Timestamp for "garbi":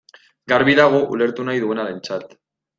0.53-0.75